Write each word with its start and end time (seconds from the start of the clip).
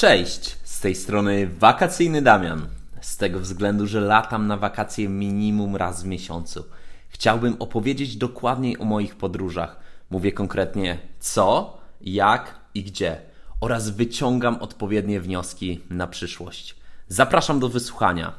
Cześć, 0.00 0.56
z 0.64 0.80
tej 0.80 0.94
strony 0.94 1.46
wakacyjny 1.58 2.22
Damian. 2.22 2.66
Z 3.00 3.16
tego 3.16 3.40
względu, 3.40 3.86
że 3.86 4.00
latam 4.00 4.46
na 4.46 4.56
wakacje 4.56 5.08
minimum 5.08 5.76
raz 5.76 6.02
w 6.02 6.06
miesiącu. 6.06 6.64
Chciałbym 7.08 7.56
opowiedzieć 7.58 8.16
dokładniej 8.16 8.78
o 8.78 8.84
moich 8.84 9.16
podróżach. 9.16 9.80
Mówię 10.10 10.32
konkretnie 10.32 10.98
co, 11.18 11.78
jak 12.00 12.54
i 12.74 12.82
gdzie 12.82 13.20
oraz 13.60 13.90
wyciągam 13.90 14.56
odpowiednie 14.56 15.20
wnioski 15.20 15.80
na 15.90 16.06
przyszłość. 16.06 16.76
Zapraszam 17.08 17.60
do 17.60 17.68
wysłuchania. 17.68 18.32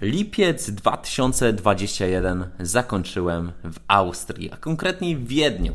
Lipiec 0.00 0.70
2021 0.70 2.46
zakończyłem 2.60 3.52
w 3.64 3.76
Austrii, 3.88 4.52
a 4.52 4.56
konkretniej 4.56 5.16
w 5.16 5.28
Wiedniu. 5.28 5.74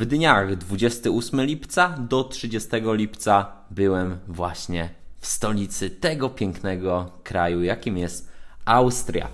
W 0.00 0.06
dniach 0.06 0.56
28 0.56 1.40
lipca 1.40 1.94
do 1.98 2.24
30 2.24 2.68
lipca 2.84 3.52
byłem 3.70 4.18
właśnie 4.28 4.88
w 5.18 5.26
stolicy 5.26 5.90
tego 5.90 6.30
pięknego 6.30 7.10
kraju, 7.24 7.62
jakim 7.62 7.98
jest 7.98 8.32
Austria. 8.64 9.28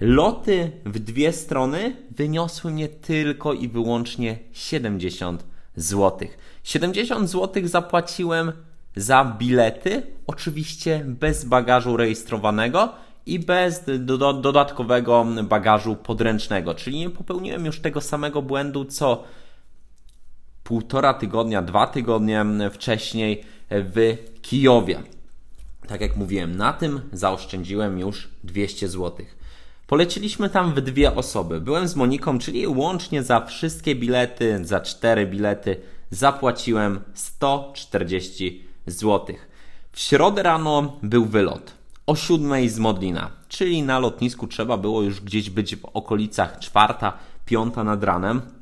Loty 0.00 0.70
w 0.86 0.98
dwie 0.98 1.32
strony 1.32 1.96
wyniosły 2.10 2.70
mnie 2.70 2.88
tylko 2.88 3.52
i 3.52 3.68
wyłącznie 3.68 4.38
70 4.52 5.44
zł. 5.76 6.28
70 6.62 7.30
zł 7.30 7.62
zapłaciłem 7.66 8.52
za 8.96 9.24
bilety, 9.38 10.02
oczywiście 10.26 11.02
bez 11.06 11.44
bagażu 11.44 11.96
rejestrowanego 11.96 12.92
i 13.26 13.38
bez 13.38 13.84
do, 13.98 14.32
dodatkowego 14.32 15.26
bagażu 15.42 15.96
podręcznego, 15.96 16.74
czyli 16.74 16.98
nie 16.98 17.10
popełniłem 17.10 17.66
już 17.66 17.80
tego 17.80 18.00
samego 18.00 18.42
błędu 18.42 18.84
co 18.84 19.24
półtora 20.68 21.14
tygodnia, 21.14 21.62
dwa 21.62 21.86
tygodnie 21.86 22.44
wcześniej 22.72 23.44
w 23.70 24.16
Kijowie. 24.42 25.02
Tak 25.86 26.00
jak 26.00 26.16
mówiłem, 26.16 26.56
na 26.56 26.72
tym 26.72 27.00
zaoszczędziłem 27.12 27.98
już 27.98 28.28
200 28.44 28.88
zł. 28.88 29.26
Poleciliśmy 29.86 30.50
tam 30.50 30.74
w 30.74 30.80
dwie 30.80 31.14
osoby. 31.14 31.60
Byłem 31.60 31.88
z 31.88 31.96
Moniką, 31.96 32.38
czyli 32.38 32.66
łącznie 32.66 33.22
za 33.22 33.40
wszystkie 33.40 33.94
bilety, 33.94 34.60
za 34.62 34.80
cztery 34.80 35.26
bilety 35.26 35.76
zapłaciłem 36.10 37.00
140 37.14 38.64
zł. 38.86 39.36
W 39.92 40.00
środę 40.00 40.42
rano 40.42 40.96
był 41.02 41.24
wylot 41.24 41.72
o 42.06 42.16
7 42.16 42.68
z 42.68 42.78
Modlina, 42.78 43.30
czyli 43.48 43.82
na 43.82 43.98
lotnisku 43.98 44.46
trzeba 44.46 44.76
było 44.76 45.02
już 45.02 45.20
gdzieś 45.20 45.50
być 45.50 45.76
w 45.76 45.84
okolicach 45.84 46.58
czwarta, 46.58 47.12
piąta 47.46 47.84
nad 47.84 48.04
ranem. 48.04 48.57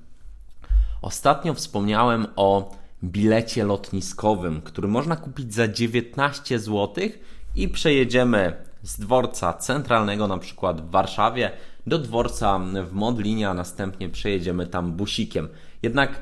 Ostatnio 1.03 1.55
wspomniałem 1.55 2.27
o 2.37 2.77
bilecie 3.05 3.65
lotniskowym, 3.65 4.63
który 4.63 4.89
można 4.89 5.17
kupić 5.17 5.55
za 5.55 5.69
19 5.69 6.59
zł 6.59 7.05
i 7.55 7.69
przejedziemy 7.69 8.65
z 8.83 9.01
dworca 9.01 9.53
centralnego, 9.53 10.29
na 10.29 10.39
przykład 10.39 10.81
w 10.81 10.91
Warszawie, 10.91 11.51
do 11.87 11.99
dworca 11.99 12.61
w 12.85 12.93
Modlinie, 12.93 13.49
a 13.49 13.55
następnie 13.55 14.09
przejedziemy 14.09 14.67
tam 14.67 14.93
busikiem. 14.93 15.49
Jednak 15.83 16.21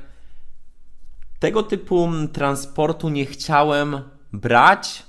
tego 1.39 1.62
typu 1.62 2.08
transportu 2.33 3.08
nie 3.08 3.27
chciałem 3.27 4.00
brać 4.33 5.02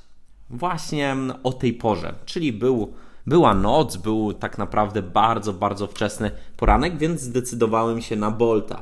właśnie 0.50 1.16
o 1.44 1.54
tej 1.54 1.74
porze, 1.74 2.14
czyli 2.26 2.54
był, 2.54 2.94
była 3.28 3.54
noc, 3.54 3.98
był 3.98 4.34
tak 4.34 4.58
naprawdę 4.58 5.02
bardzo, 5.02 5.54
bardzo 5.54 5.88
wczesny 5.88 6.32
poranek, 6.58 6.98
więc 6.98 7.22
zdecydowałem 7.22 8.02
się 8.02 8.16
na 8.16 8.32
Bolta. 8.32 8.82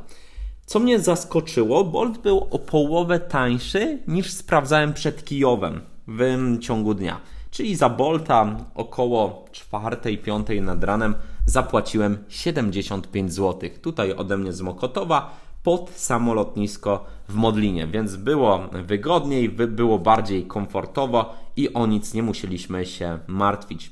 Co 0.66 0.80
mnie 0.80 1.00
zaskoczyło, 1.00 1.84
Bolt 1.84 2.18
był 2.18 2.48
o 2.52 2.60
połowę 2.60 3.20
tańszy 3.20 4.00
niż 4.08 4.32
sprawdzałem 4.32 4.94
przed 4.94 5.26
Kijowem 5.26 5.82
w 6.08 6.58
ciągu 6.62 6.94
dnia. 6.94 7.22
Czyli 7.52 7.76
za 7.76 7.90
Bolta 7.90 8.58
około 8.76 9.46
4-5 9.72 10.62
nad 10.62 10.84
ranem 10.84 11.16
zapłaciłem 11.46 12.18
75 12.30 13.34
zł. 13.34 13.70
Tutaj 13.82 14.14
ode 14.14 14.38
mnie 14.38 14.54
z 14.54 14.62
Mokotowa 14.62 15.38
pod 15.64 15.90
samolotnisko 15.90 17.06
w 17.30 17.36
Modlinie, 17.36 17.88
więc 17.88 18.16
było 18.16 18.70
wygodniej, 18.72 19.50
było 19.50 20.00
bardziej 20.00 20.46
komfortowo 20.46 21.36
i 21.56 21.74
o 21.74 21.86
nic 21.86 22.14
nie 22.14 22.24
musieliśmy 22.24 22.86
się 22.86 23.20
martwić. 23.28 23.92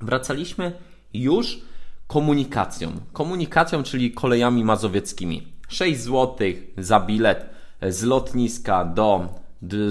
Wracaliśmy 0.00 0.72
już 1.14 1.62
komunikacją. 2.06 2.92
Komunikacją, 3.12 3.82
czyli 3.82 4.12
kolejami 4.12 4.64
mazowieckimi. 4.64 5.51
6 5.72 6.00
zł 6.00 6.36
za 6.78 7.00
bilet 7.00 7.46
z 7.82 8.02
lotniska 8.02 8.84
do 8.84 9.28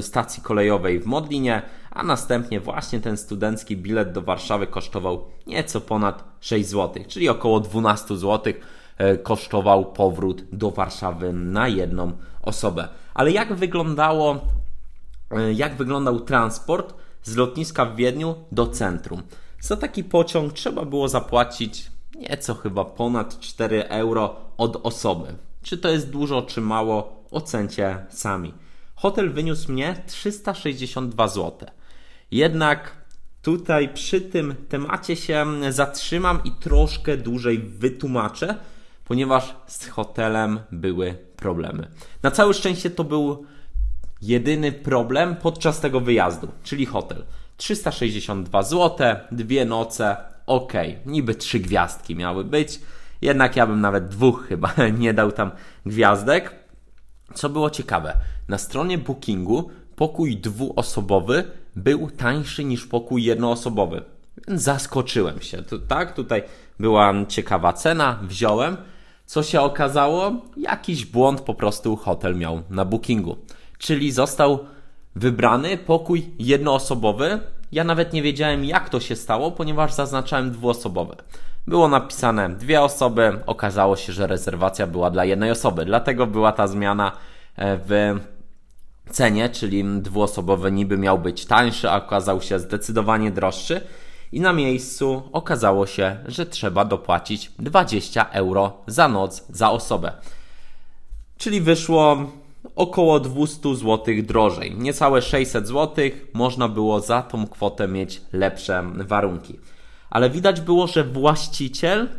stacji 0.02 0.44
kolejowej 0.44 1.00
w 1.00 1.06
Modlinie, 1.06 1.62
a 1.92 2.04
następnie 2.04 2.60
właśnie 2.60 3.00
ten 3.00 3.18
studencki 3.18 3.78
bilet 3.78 4.12
do 4.12 4.22
Warszawy 4.22 4.68
kosztował 4.68 5.26
nieco 5.48 5.82
ponad 5.82 6.24
6 6.42 6.70
zł, 6.70 7.04
czyli 7.08 7.30
około 7.30 7.60
12 7.60 8.18
zł 8.18 8.54
e, 8.98 9.18
kosztował 9.18 9.86
powrót 9.86 10.44
do 10.52 10.72
Warszawy 10.72 11.34
na 11.34 11.68
jedną 11.68 12.12
osobę. 12.42 12.88
Ale 13.14 13.32
jak 13.32 13.54
wyglądało, 13.54 14.42
e, 15.32 15.54
jak 15.54 15.76
wyglądał 15.76 16.20
transport 16.20 16.94
z 17.24 17.36
lotniska 17.36 17.86
w 17.86 17.96
Wiedniu 17.96 18.36
do 18.52 18.68
centrum? 18.68 19.22
Za 19.60 19.78
taki 19.78 20.04
pociąg 20.04 20.54
trzeba 20.54 20.86
było 20.86 21.08
zapłacić 21.08 21.92
nieco 22.30 22.56
chyba 22.56 22.86
ponad 22.86 23.40
4 23.40 23.90
euro 23.90 24.36
od 24.58 24.86
osoby. 24.86 25.36
Czy 25.64 25.78
to 25.78 25.90
jest 25.90 26.10
dużo, 26.10 26.42
czy 26.42 26.62
mało, 26.62 27.26
ocencie 27.32 28.06
sami. 28.10 28.54
Hotel 28.96 29.34
wyniósł 29.34 29.72
mnie 29.72 30.04
362 30.08 31.28
zł. 31.28 31.70
Jednak 32.32 32.96
tutaj 33.42 33.94
przy 33.94 34.22
tym 34.22 34.56
temacie 34.70 35.16
się 35.16 35.46
zatrzymam 35.70 36.40
i 36.44 36.52
troszkę 36.52 37.18
dłużej 37.18 37.60
wytłumaczę, 37.60 38.56
ponieważ 39.06 39.56
z 39.68 39.88
hotelem 39.88 40.60
były 40.72 41.18
problemy. 41.36 41.88
Na 42.24 42.32
całe 42.32 42.54
szczęście 42.54 42.90
to 42.90 43.04
był 43.04 43.46
jedyny 44.22 44.72
problem 44.72 45.36
podczas 45.36 45.80
tego 45.80 46.00
wyjazdu, 46.00 46.48
czyli 46.64 46.86
hotel. 46.86 47.24
362 47.58 48.64
zł, 48.64 49.16
dwie 49.32 49.66
noce, 49.66 50.18
ok, 50.46 50.74
niby 51.06 51.36
trzy 51.36 51.60
gwiazdki 51.60 52.16
miały 52.16 52.44
być 52.44 52.80
jednak 53.22 53.56
ja 53.56 53.68
bym 53.68 53.82
nawet 53.82 54.08
dwóch 54.08 54.46
chyba 54.48 54.74
nie 55.00 55.14
dał 55.14 55.32
tam 55.32 55.52
gwiazdek. 55.86 56.56
Co 57.34 57.50
było 57.50 57.70
ciekawe, 57.70 58.18
na 58.48 58.58
stronie 58.58 58.98
bookingu 58.98 59.70
pokój 59.96 60.38
dwuosobowy 60.38 61.44
był 61.76 62.10
tańszy 62.10 62.64
niż 62.64 62.86
pokój 62.86 63.24
jednoosobowy. 63.24 64.04
Zaskoczyłem 64.48 65.42
się. 65.42 65.64
Tak, 65.88 66.16
tutaj 66.16 66.44
była 66.80 67.14
ciekawa 67.28 67.74
cena, 67.74 68.20
wziąłem. 68.24 68.78
Co 69.26 69.44
się 69.44 69.62
okazało? 69.62 70.32
Jakiś 70.58 71.06
błąd 71.06 71.42
po 71.42 71.54
prostu 71.54 71.96
hotel 71.96 72.36
miał 72.36 72.62
na 72.70 72.86
bookingu. 72.86 73.38
Czyli 73.78 74.12
został 74.12 74.66
wybrany 75.16 75.78
pokój 75.78 76.30
jednoosobowy. 76.40 77.40
Ja 77.72 77.84
nawet 77.84 78.14
nie 78.14 78.22
wiedziałem, 78.22 78.66
jak 78.66 78.90
to 78.90 79.00
się 79.00 79.16
stało, 79.16 79.52
ponieważ 79.52 79.94
zaznaczałem 79.94 80.52
dwuosobowe. 80.52 81.16
Było 81.68 81.88
napisane 81.88 82.50
dwie 82.50 82.82
osoby, 82.82 83.40
okazało 83.46 83.96
się, 83.96 84.14
że 84.14 84.28
rezerwacja 84.28 84.88
była 84.88 85.12
dla 85.12 85.26
jednej 85.26 85.52
osoby, 85.52 85.86
dlatego 85.86 86.28
była 86.28 86.52
ta 86.52 86.68
zmiana 86.68 87.12
e, 87.56 87.78
w 87.78 88.20
cenie, 89.10 89.50
czyli 89.50 89.84
dwuosobowy 90.02 90.72
niby 90.72 90.98
miał 90.98 91.20
być 91.20 91.46
tańszy, 91.46 91.90
a 91.90 91.96
okazał 91.98 92.42
się 92.42 92.60
zdecydowanie 92.60 93.32
droższy. 93.32 93.82
I 94.32 94.40
na 94.40 94.54
miejscu 94.54 95.24
okazało 95.32 95.88
się, 95.88 96.18
że 96.28 96.46
trzeba 96.46 96.86
dopłacić 96.86 97.52
20 97.60 98.30
euro 98.30 98.74
za 98.88 99.08
noc 99.08 99.46
za 99.50 99.72
osobę. 99.72 100.12
Czyli 101.38 101.62
wyszło 101.62 102.18
około 102.76 103.20
200 103.20 103.76
zł 103.76 104.16
drożej. 104.24 104.76
Niecałe 104.78 105.22
600 105.22 105.68
zł 105.68 106.06
można 106.34 106.68
było 106.68 107.00
za 107.00 107.22
tą 107.22 107.48
kwotę 107.48 107.88
mieć 107.88 108.22
lepsze 108.34 108.84
warunki 108.96 109.60
ale 110.12 110.30
widać 110.30 110.62
było, 110.62 110.88
że 110.88 111.04
właściciel 111.04 112.10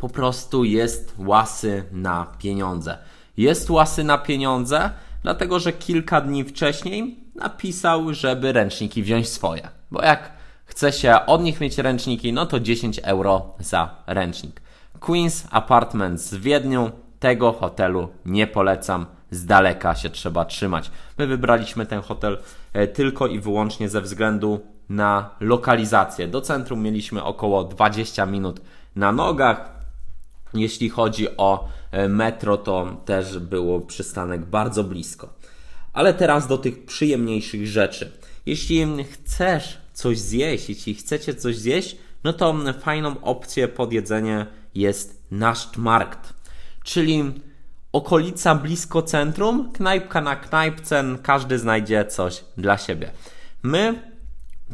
po 0.00 0.08
prostu 0.08 0.64
jest 0.64 1.14
łasy 1.18 1.84
na 1.92 2.26
pieniądze. 2.38 2.98
Jest 3.36 3.70
łasy 3.70 4.04
na 4.04 4.18
pieniądze, 4.18 4.90
dlatego 5.22 5.60
że 5.60 5.72
kilka 5.72 6.20
dni 6.20 6.44
wcześniej 6.44 7.18
napisał, 7.34 8.14
żeby 8.14 8.52
ręczniki 8.52 9.02
wziąć 9.02 9.28
swoje. 9.28 9.68
Bo 9.90 10.02
jak 10.02 10.32
chce 10.64 10.92
się 10.92 11.26
od 11.26 11.42
nich 11.42 11.60
mieć 11.60 11.78
ręczniki, 11.78 12.32
no 12.32 12.46
to 12.46 12.60
10 12.60 13.00
euro 13.02 13.54
za 13.60 13.94
ręcznik. 14.06 14.60
Queen's 15.00 15.46
Apartments 15.50 16.34
w 16.34 16.40
Wiedniu, 16.40 16.90
tego 17.18 17.52
hotelu 17.52 18.08
nie 18.26 18.46
polecam. 18.46 19.06
Z 19.30 19.44
daleka 19.44 19.94
się 19.94 20.10
trzeba 20.10 20.44
trzymać. 20.44 20.90
My 21.18 21.26
wybraliśmy 21.26 21.86
ten 21.86 22.00
hotel 22.00 22.38
e, 22.72 22.86
tylko 22.86 23.26
i 23.26 23.40
wyłącznie 23.40 23.88
ze 23.88 24.00
względu 24.00 24.60
na 24.88 25.30
lokalizację. 25.40 26.28
Do 26.28 26.40
centrum 26.40 26.82
mieliśmy 26.82 27.24
około 27.24 27.64
20 27.64 28.26
minut 28.26 28.60
na 28.96 29.12
nogach. 29.12 29.78
Jeśli 30.54 30.90
chodzi 30.90 31.36
o 31.36 31.68
e, 31.90 32.08
metro, 32.08 32.56
to 32.56 32.96
też 33.04 33.38
było 33.38 33.80
przystanek 33.80 34.44
bardzo 34.44 34.84
blisko. 34.84 35.28
Ale 35.92 36.14
teraz 36.14 36.46
do 36.46 36.58
tych 36.58 36.86
przyjemniejszych 36.86 37.66
rzeczy. 37.66 38.12
Jeśli 38.46 39.04
chcesz 39.04 39.78
coś 39.92 40.18
zjeść, 40.18 40.68
jeśli 40.68 40.94
chcecie 40.94 41.34
coś 41.34 41.56
zjeść, 41.56 41.96
no 42.24 42.32
to 42.32 42.54
fajną 42.80 43.20
opcją 43.22 43.68
pod 43.68 43.92
jedzenie 43.92 44.46
jest 44.74 45.18
Nachtmarkt, 45.30 46.34
czyli 46.84 47.32
okolica 47.92 48.54
blisko 48.54 49.02
centrum, 49.02 49.72
knajpka 49.72 50.20
na 50.20 50.36
knajpce, 50.36 51.04
każdy 51.22 51.58
znajdzie 51.58 52.04
coś 52.04 52.44
dla 52.56 52.78
siebie. 52.78 53.10
My 53.62 54.02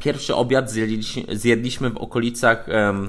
pierwszy 0.01 0.35
obiad 0.35 0.71
zjedliśmy, 0.71 1.23
zjedliśmy 1.37 1.91
w 1.91 1.97
okolicach 1.97 2.67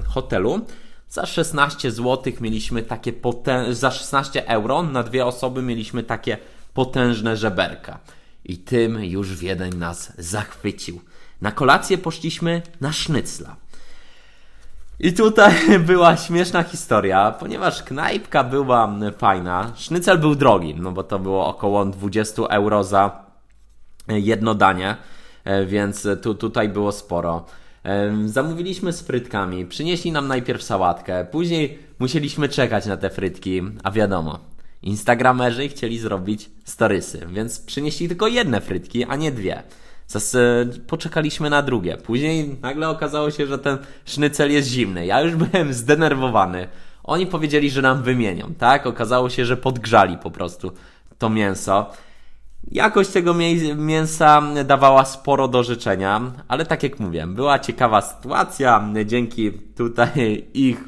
hotelu. 0.08 0.60
Za 1.08 1.26
16 1.26 1.90
zł 1.90 2.32
mieliśmy 2.40 2.82
takie 2.82 3.12
potę- 3.12 3.74
za 3.74 3.90
16 3.90 4.48
euro 4.48 4.82
na 4.82 5.02
dwie 5.02 5.26
osoby 5.26 5.62
mieliśmy 5.62 6.02
takie 6.02 6.38
potężne 6.74 7.36
żeberka. 7.36 7.98
I 8.44 8.58
tym 8.58 9.04
już 9.04 9.36
Wiedeń 9.36 9.74
nas 9.74 10.12
zachwycił. 10.18 11.00
Na 11.40 11.52
kolację 11.52 11.98
poszliśmy 11.98 12.62
na 12.80 12.92
sznycla. 12.92 13.56
I 15.00 15.12
tutaj 15.12 15.54
była 15.90 16.16
śmieszna 16.16 16.62
historia, 16.62 17.30
ponieważ 17.40 17.82
knajpka 17.82 18.44
była 18.44 18.94
fajna. 19.18 19.72
Sznycel 19.76 20.18
był 20.18 20.34
drogi, 20.34 20.74
no 20.74 20.92
bo 20.92 21.02
to 21.02 21.18
było 21.18 21.46
około 21.46 21.84
20 21.84 22.42
euro 22.42 22.84
za 22.84 23.26
jedno 24.08 24.54
danie, 24.54 24.90
e, 24.90 24.96
więc 25.66 26.08
tu, 26.22 26.34
tutaj 26.34 26.68
było 26.68 26.92
sporo. 26.92 27.44
E, 27.84 28.12
zamówiliśmy 28.28 28.92
z 28.92 29.02
frytkami, 29.02 29.66
przynieśli 29.66 30.12
nam 30.12 30.28
najpierw 30.28 30.62
sałatkę, 30.62 31.26
później 31.30 31.78
musieliśmy 31.98 32.48
czekać 32.48 32.86
na 32.86 32.96
te 32.96 33.10
frytki, 33.10 33.62
a 33.82 33.90
wiadomo, 33.90 34.38
Instagramerzy 34.82 35.68
chcieli 35.68 35.98
zrobić 35.98 36.50
storysy, 36.64 37.26
więc 37.32 37.60
przynieśli 37.60 38.08
tylko 38.08 38.28
jedne 38.28 38.60
frytki, 38.60 39.04
a 39.04 39.16
nie 39.16 39.32
dwie. 39.32 39.62
Zas 40.06 40.34
e, 40.34 40.66
poczekaliśmy 40.86 41.50
na 41.50 41.62
drugie. 41.62 41.96
Później 41.96 42.56
nagle 42.62 42.88
okazało 42.88 43.30
się, 43.30 43.46
że 43.46 43.58
ten 43.58 43.78
sznycel 44.04 44.52
jest 44.52 44.68
zimny. 44.68 45.06
Ja 45.06 45.20
już 45.20 45.36
byłem 45.46 45.72
zdenerwowany. 45.72 46.68
Oni 47.04 47.26
powiedzieli, 47.26 47.70
że 47.70 47.82
nam 47.82 48.02
wymienią, 48.02 48.54
tak? 48.58 48.86
Okazało 48.86 49.30
się, 49.30 49.44
że 49.44 49.56
podgrzali 49.56 50.18
po 50.18 50.30
prostu 50.30 50.72
to 51.18 51.30
mięso. 51.30 51.90
Jakość 52.70 53.10
tego 53.10 53.34
mięsa 53.76 54.42
dawała 54.64 55.04
sporo 55.04 55.48
do 55.48 55.62
życzenia, 55.62 56.32
ale 56.48 56.66
tak 56.66 56.82
jak 56.82 57.00
mówię, 57.00 57.26
była 57.26 57.58
ciekawa 57.58 58.00
sytuacja. 58.00 58.88
Dzięki 59.04 59.52
tutaj 59.52 60.44
ich 60.54 60.84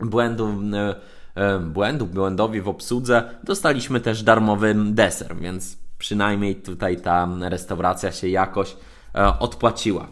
błędu, 0.00 0.54
e, 0.74 0.94
e, 1.34 1.58
błędu, 1.58 2.06
błędowi 2.06 2.60
w 2.60 2.68
obsłudze 2.68 3.30
dostaliśmy 3.44 4.00
też 4.00 4.22
darmowy 4.22 4.74
deser, 4.74 5.36
więc 5.36 5.78
przynajmniej 5.98 6.56
tutaj 6.56 6.96
ta 6.96 7.28
restauracja 7.40 8.12
się 8.12 8.28
jakoś 8.28 8.76
e, 9.14 9.38
odpłaciła. 9.38 10.06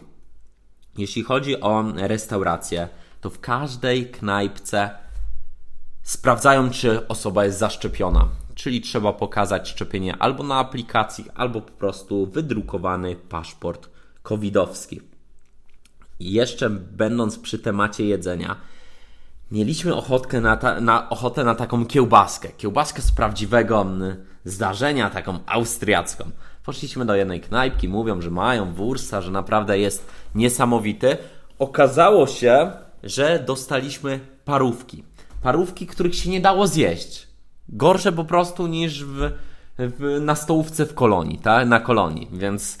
Jeśli 0.97 1.23
chodzi 1.23 1.61
o 1.61 1.83
restaurację, 1.95 2.87
to 3.21 3.29
w 3.29 3.39
każdej 3.39 4.11
knajpce 4.11 4.89
sprawdzają, 6.03 6.69
czy 6.69 7.07
osoba 7.07 7.45
jest 7.45 7.59
zaszczepiona. 7.59 8.27
Czyli 8.55 8.81
trzeba 8.81 9.13
pokazać 9.13 9.69
szczepienie 9.69 10.17
albo 10.17 10.43
na 10.43 10.55
aplikacji, 10.55 11.25
albo 11.35 11.61
po 11.61 11.71
prostu 11.71 12.25
wydrukowany 12.25 13.15
paszport 13.15 13.89
covidowski. 14.23 15.01
I 16.19 16.31
jeszcze 16.31 16.69
będąc 16.69 17.39
przy 17.39 17.59
temacie 17.59 18.05
jedzenia, 18.05 18.55
mieliśmy 19.51 19.95
ochotkę 19.95 20.41
na, 20.41 20.57
ta, 20.57 20.81
na, 20.81 21.09
ochotę 21.09 21.43
na 21.43 21.55
taką 21.55 21.85
kiełbaskę. 21.85 22.49
Kiełbaskę 22.49 23.01
z 23.01 23.11
prawdziwego 23.11 23.85
zdarzenia, 24.45 25.09
taką 25.09 25.39
austriacką. 25.45 26.31
Poszliśmy 26.65 27.05
do 27.05 27.15
jednej 27.15 27.41
knajpki, 27.41 27.89
mówią, 27.89 28.21
że 28.21 28.31
mają 28.31 28.73
wursta, 28.73 29.21
że 29.21 29.31
naprawdę 29.31 29.79
jest 29.79 30.07
niesamowity. 30.35 31.17
Okazało 31.59 32.27
się, 32.27 32.71
że 33.03 33.43
dostaliśmy 33.47 34.19
parówki. 34.45 35.03
Parówki, 35.41 35.87
których 35.87 36.15
się 36.15 36.29
nie 36.29 36.41
dało 36.41 36.67
zjeść. 36.67 37.27
Gorsze 37.69 38.11
po 38.11 38.25
prostu 38.25 38.67
niż 38.67 39.03
w, 39.05 39.31
w, 39.77 40.17
na 40.21 40.35
stołówce 40.35 40.85
w 40.85 40.93
kolonii, 40.93 41.37
tak? 41.37 41.67
Na 41.67 41.79
kolonii, 41.79 42.27
więc 42.31 42.77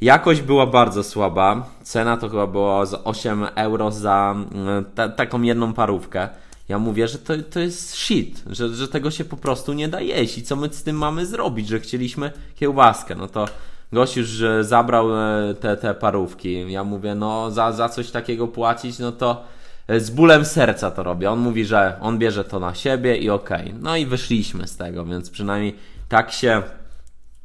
jakość 0.00 0.40
była 0.40 0.66
bardzo 0.66 1.04
słaba. 1.04 1.66
Cena 1.82 2.16
to 2.16 2.28
chyba 2.28 2.46
była 2.46 2.86
z 2.86 2.94
8 3.04 3.46
euro 3.54 3.90
za 3.90 4.34
mm, 4.52 4.84
taką 5.16 5.42
jedną 5.42 5.72
parówkę. 5.72 6.28
Ja 6.68 6.78
mówię, 6.78 7.08
że 7.08 7.18
to, 7.18 7.34
to 7.50 7.60
jest 7.60 7.94
shit, 7.94 8.42
że, 8.46 8.68
że 8.68 8.88
tego 8.88 9.10
się 9.10 9.24
po 9.24 9.36
prostu 9.36 9.72
nie 9.72 9.88
da 9.88 10.00
jeść 10.00 10.38
i 10.38 10.42
co 10.42 10.56
my 10.56 10.68
z 10.72 10.82
tym 10.82 10.96
mamy 10.96 11.26
zrobić, 11.26 11.68
że 11.68 11.80
chcieliśmy 11.80 12.32
kiełbaskę. 12.54 13.14
No 13.14 13.28
to 13.28 13.46
gość 13.92 14.16
już 14.16 14.42
zabrał 14.60 15.16
e, 15.16 15.54
te, 15.54 15.76
te 15.76 15.94
parówki. 15.94 16.72
Ja 16.72 16.84
mówię, 16.84 17.14
no 17.14 17.50
za, 17.50 17.72
za 17.72 17.88
coś 17.88 18.10
takiego 18.10 18.48
płacić, 18.48 18.98
no 18.98 19.12
to 19.12 19.44
z 19.88 20.10
bólem 20.10 20.44
serca 20.44 20.90
to 20.90 21.02
robię. 21.02 21.30
On 21.30 21.38
mówi, 21.38 21.64
że 21.64 21.98
on 22.00 22.18
bierze 22.18 22.44
to 22.44 22.60
na 22.60 22.74
siebie 22.74 23.16
i 23.16 23.30
okej. 23.30 23.66
Okay. 23.66 23.78
No 23.80 23.96
i 23.96 24.06
wyszliśmy 24.06 24.66
z 24.66 24.76
tego, 24.76 25.04
więc 25.04 25.30
przynajmniej 25.30 25.76
tak 26.08 26.32
się 26.32 26.62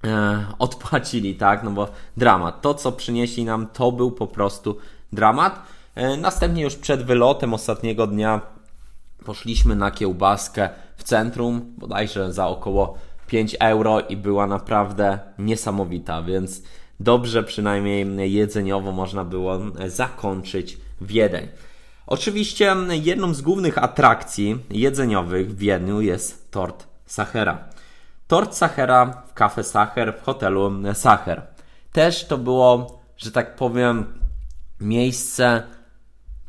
e, 0.03 0.45
odpłacili, 0.59 1.35
tak? 1.35 1.63
No 1.63 1.71
bo 1.71 1.87
dramat. 2.17 2.61
To, 2.61 2.73
co 2.73 2.91
przynieśli 2.91 3.45
nam, 3.45 3.67
to 3.67 3.91
był 3.91 4.11
po 4.11 4.27
prostu 4.27 4.77
dramat. 5.13 5.59
E, 5.95 6.17
następnie 6.17 6.63
już 6.63 6.75
przed 6.75 7.03
wylotem 7.03 7.53
ostatniego 7.53 8.07
dnia 8.07 8.41
Poszliśmy 9.25 9.75
na 9.75 9.91
kiełbaskę 9.91 10.69
w 10.97 11.03
centrum, 11.03 11.73
bodajże 11.77 12.33
za 12.33 12.47
około 12.47 12.97
5 13.27 13.55
euro 13.59 13.99
i 13.99 14.17
była 14.17 14.47
naprawdę 14.47 15.19
niesamowita, 15.39 16.21
więc 16.21 16.63
dobrze 16.99 17.43
przynajmniej 17.43 18.33
jedzeniowo 18.33 18.91
można 18.91 19.23
było 19.23 19.59
zakończyć 19.87 20.77
Wiedeń. 21.01 21.47
Oczywiście 22.07 22.75
jedną 22.89 23.33
z 23.33 23.41
głównych 23.41 23.77
atrakcji 23.77 24.59
jedzeniowych 24.69 25.51
w 25.51 25.57
Wiedniu 25.57 26.01
jest 26.01 26.51
tort 26.51 26.87
Sachera. 27.05 27.57
Tort 28.27 28.55
Sachera 28.55 29.23
w 29.27 29.33
Cafe 29.33 29.63
Sacher 29.63 30.13
w 30.19 30.23
hotelu 30.23 30.71
Sacher. 30.93 31.41
Też 31.91 32.25
to 32.25 32.37
było, 32.37 32.99
że 33.17 33.31
tak 33.31 33.55
powiem, 33.55 34.05
miejsce 34.79 35.63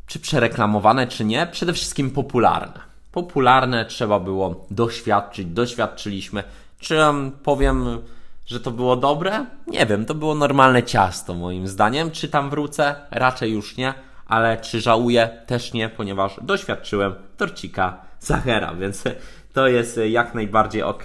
czy 0.07 0.19
przereklamowane, 0.19 1.07
czy 1.07 1.25
nie, 1.25 1.47
przede 1.47 1.73
wszystkim 1.73 2.11
popularne. 2.11 2.79
Popularne 3.11 3.85
trzeba 3.85 4.19
było 4.19 4.65
doświadczyć, 4.71 5.45
doświadczyliśmy. 5.47 6.43
Czy 6.79 6.99
powiem, 7.43 8.01
że 8.45 8.59
to 8.59 8.71
było 8.71 8.95
dobre? 8.95 9.45
Nie 9.67 9.85
wiem, 9.85 10.05
to 10.05 10.15
było 10.15 10.35
normalne 10.35 10.83
ciasto 10.83 11.33
moim 11.33 11.67
zdaniem. 11.67 12.11
Czy 12.11 12.29
tam 12.29 12.49
wrócę? 12.49 12.95
Raczej 13.11 13.51
już 13.51 13.77
nie, 13.77 13.93
ale 14.25 14.57
czy 14.57 14.81
żałuję? 14.81 15.29
Też 15.45 15.73
nie, 15.73 15.89
ponieważ 15.89 16.39
doświadczyłem 16.41 17.15
torcika 17.37 17.97
Zachera, 18.19 18.73
więc 18.73 19.03
to 19.53 19.67
jest 19.67 19.99
jak 20.09 20.35
najbardziej 20.35 20.83
ok. 20.83 21.03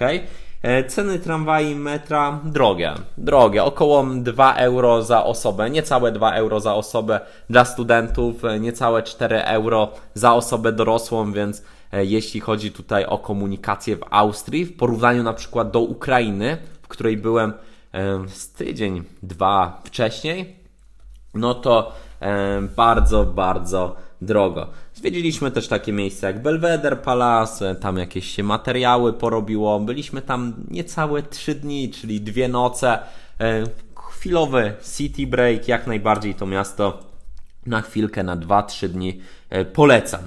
E, 0.61 0.83
ceny 0.83 1.19
tramwaju 1.19 1.77
metra 1.77 2.39
drogie, 2.43 2.93
drogie, 3.17 3.63
około 3.63 4.03
2 4.03 4.53
euro 4.53 5.03
za 5.03 5.23
osobę, 5.23 5.69
niecałe 5.69 6.11
2 6.11 6.33
euro 6.33 6.59
za 6.59 6.73
osobę 6.75 7.19
dla 7.49 7.65
studentów, 7.65 8.45
e, 8.45 8.59
niecałe 8.59 9.03
4 9.03 9.43
euro 9.43 9.91
za 10.13 10.33
osobę 10.33 10.71
dorosłą, 10.71 11.31
więc 11.31 11.63
e, 11.91 12.05
jeśli 12.05 12.39
chodzi 12.39 12.71
tutaj 12.71 13.05
o 13.05 13.17
komunikację 13.17 13.95
w 13.95 14.03
Austrii, 14.09 14.65
w 14.65 14.77
porównaniu 14.77 15.23
na 15.23 15.33
przykład 15.33 15.71
do 15.71 15.79
Ukrainy, 15.79 16.57
w 16.81 16.87
której 16.87 17.17
byłem 17.17 17.53
z 18.27 18.51
tydzień, 18.51 19.03
dwa 19.23 19.81
wcześniej, 19.83 20.55
no 21.33 21.53
to 21.53 21.91
bardzo, 22.75 23.25
bardzo 23.25 23.95
drogo. 24.21 24.67
Zwiedziliśmy 24.93 25.51
też 25.51 25.67
takie 25.67 25.93
miejsca 25.93 26.27
jak 26.27 26.41
Belvedere 26.41 26.95
Palace, 26.95 27.75
tam 27.75 27.97
jakieś 27.97 28.31
się 28.31 28.43
materiały 28.43 29.13
porobiło. 29.13 29.79
Byliśmy 29.79 30.21
tam 30.21 30.53
niecałe 30.71 31.23
trzy 31.23 31.55
dni, 31.55 31.89
czyli 31.89 32.21
dwie 32.21 32.47
noce. 32.47 32.99
Chwilowy 33.95 34.73
city 34.97 35.27
break, 35.27 35.67
jak 35.67 35.87
najbardziej 35.87 36.35
to 36.35 36.45
miasto 36.45 36.99
na 37.65 37.81
chwilkę, 37.81 38.23
na 38.23 38.37
2-3 38.37 38.87
dni 38.87 39.21
e, 39.49 39.65
polecam. 39.65 40.21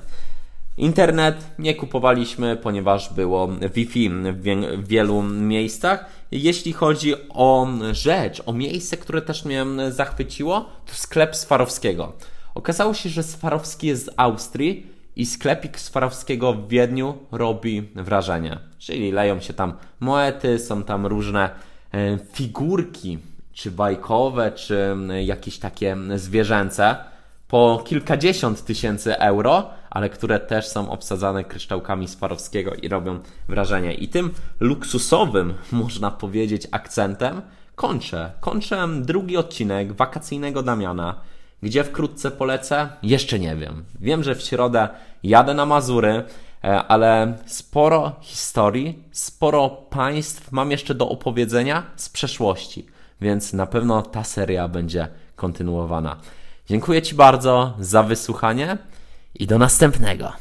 Internet 0.76 1.46
nie 1.58 1.74
kupowaliśmy, 1.74 2.56
ponieważ 2.56 3.12
było 3.12 3.48
Wi-Fi 3.74 4.10
w 4.10 4.88
wielu 4.88 5.22
miejscach. 5.22 6.06
Jeśli 6.30 6.72
chodzi 6.72 7.14
o 7.28 7.68
rzecz, 7.92 8.42
o 8.46 8.52
miejsce, 8.52 8.96
które 8.96 9.22
też 9.22 9.44
mnie 9.44 9.66
zachwyciło, 9.90 10.68
to 10.86 10.94
sklep 10.94 11.36
Swarowskiego. 11.36 12.12
Okazało 12.54 12.94
się, 12.94 13.08
że 13.08 13.22
Swarowski 13.22 13.86
jest 13.86 14.04
z 14.04 14.10
Austrii 14.16 14.86
i 15.16 15.26
sklepik 15.26 15.80
Swarowskiego 15.80 16.52
w 16.52 16.68
Wiedniu 16.68 17.18
robi 17.32 17.88
wrażenie. 17.94 18.58
Czyli 18.78 19.12
leją 19.12 19.40
się 19.40 19.52
tam 19.52 19.74
moety, 20.00 20.58
są 20.58 20.82
tam 20.82 21.06
różne 21.06 21.50
e, 21.92 22.18
figurki, 22.32 23.18
czy 23.52 23.70
bajkowe, 23.70 24.52
czy 24.52 24.96
jakieś 25.24 25.58
takie 25.58 25.96
zwierzęce 26.16 26.96
po 27.48 27.82
kilkadziesiąt 27.86 28.64
tysięcy 28.64 29.18
euro, 29.18 29.70
ale 29.90 30.08
które 30.08 30.40
też 30.40 30.68
są 30.68 30.90
obsadzane 30.90 31.44
kryształkami 31.44 32.08
Swarowskiego 32.08 32.74
i 32.74 32.88
robią 32.88 33.18
wrażenie. 33.48 33.94
I 33.94 34.08
tym 34.08 34.30
luksusowym, 34.60 35.54
można 35.72 36.10
powiedzieć, 36.10 36.66
akcentem, 36.70 37.42
kończę. 37.74 38.32
Kończę 38.40 38.88
drugi 39.00 39.36
odcinek 39.36 39.92
wakacyjnego 39.92 40.62
Damiana. 40.62 41.14
Gdzie 41.62 41.84
wkrótce 41.84 42.30
polecę? 42.30 42.88
Jeszcze 43.02 43.38
nie 43.38 43.56
wiem. 43.56 43.84
Wiem, 44.00 44.22
że 44.22 44.34
w 44.34 44.42
środę 44.42 44.88
jadę 45.22 45.54
na 45.54 45.66
Mazury, 45.66 46.24
e, 46.64 46.82
ale 46.82 47.38
sporo 47.46 48.12
historii, 48.20 49.02
sporo 49.12 49.68
państw 49.68 50.52
mam 50.52 50.70
jeszcze 50.70 50.94
do 50.94 51.08
opowiedzenia 51.08 51.82
z 51.96 52.08
przeszłości, 52.08 52.86
więc 53.20 53.52
na 53.52 53.66
pewno 53.66 54.02
ta 54.02 54.24
seria 54.24 54.68
będzie 54.68 55.08
kontynuowana. 55.36 56.16
Dziękuję 56.66 57.02
Ci 57.02 57.14
bardzo 57.14 57.74
za 57.80 58.02
wysłuchanie 58.02 58.78
i 59.34 59.46
do 59.46 59.58
następnego. 59.58 60.32